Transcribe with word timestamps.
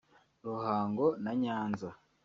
Ruhango 0.45 1.05
na 1.23 1.31
Nyanza 1.41 1.89